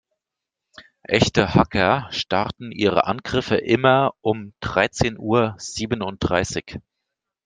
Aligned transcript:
Echte 1.03 1.53
Hacker 1.53 2.07
starten 2.09 2.71
ihre 2.71 3.05
Angriffe 3.05 3.57
immer 3.57 4.15
um 4.21 4.51
dreizehn 4.59 5.15
Uhr 5.19 5.53
siebenunddreißig. 5.59 6.79